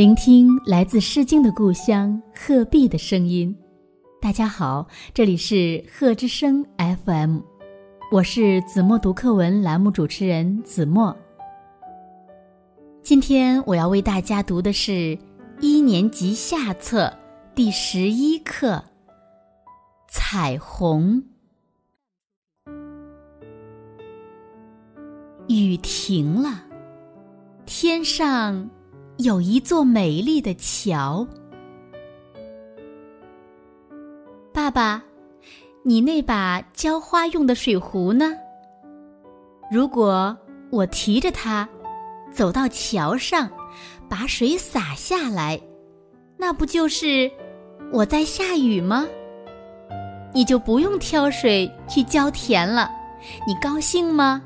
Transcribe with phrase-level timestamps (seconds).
[0.00, 3.54] 聆听来自《诗经》的故乡鹤壁的声音。
[4.18, 6.64] 大家好，这里是鹤之声
[7.04, 7.40] FM，
[8.10, 11.14] 我是子墨读课文栏目主持人子墨。
[13.02, 15.18] 今天我要为大家读的是
[15.60, 17.12] 一年级下册
[17.54, 18.76] 第十一课
[20.08, 21.22] 《彩虹》。
[25.48, 26.64] 雨停了，
[27.66, 28.70] 天上。
[29.22, 31.26] 有一座美丽的桥。
[34.52, 35.02] 爸爸，
[35.82, 38.32] 你那把浇花用的水壶呢？
[39.70, 40.36] 如果
[40.70, 41.68] 我提着它
[42.32, 43.50] 走到桥上，
[44.08, 45.60] 把水洒下来，
[46.38, 47.30] 那不就是
[47.92, 49.06] 我在下雨吗？
[50.32, 52.90] 你就不用挑水去浇田了，
[53.46, 54.40] 你高兴吗？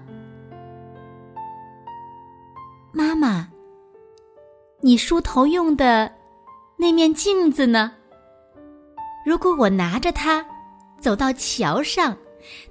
[2.92, 3.53] 妈妈。
[4.84, 6.12] 你梳头用的
[6.76, 7.90] 那面镜子呢？
[9.24, 10.44] 如果我拿着它
[11.00, 12.14] 走到桥上，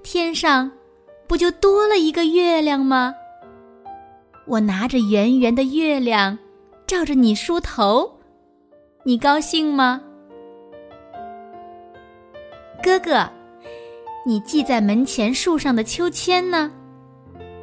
[0.03, 0.71] 天上
[1.25, 3.15] 不就多了一个月亮吗？
[4.45, 6.37] 我拿着圆圆的月亮
[6.85, 8.07] 照着你梳头，
[9.01, 9.99] 你高兴吗？
[12.83, 13.27] 哥哥，
[14.23, 16.71] 你系在门前树上的秋千呢？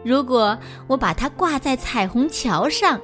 [0.04, 3.00] 如果我把它挂在彩虹桥上。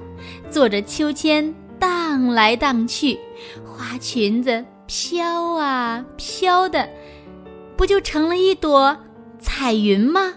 [0.51, 3.19] 坐着秋千荡来荡去，
[3.67, 6.89] 花裙子飘啊飘的，
[7.77, 8.97] 不就成了一朵
[9.39, 10.33] 彩云吗？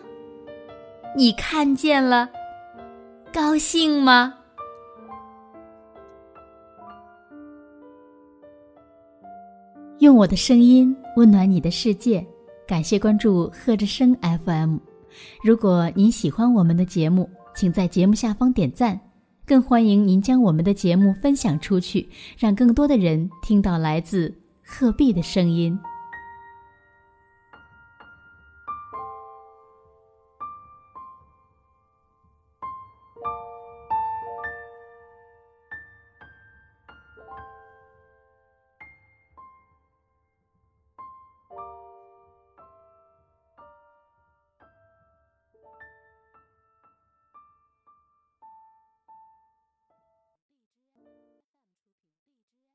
[1.16, 2.30] 你看见了，
[3.34, 4.34] 高兴吗？
[10.00, 12.24] 用我的声音温暖你的世界，
[12.68, 14.14] 感谢关注贺之声
[14.46, 14.89] FM。
[15.44, 19.00] 如果您喜欢我们的节目，请在节目下方点赞。
[19.46, 24.31] 更欢迎您将我们的节目分享出去，让更多的人听到来自
[24.64, 25.75] 鹤壁的声音。